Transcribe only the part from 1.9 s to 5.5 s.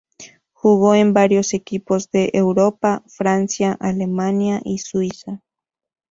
de Europa: Francia, Alemania y Suiza.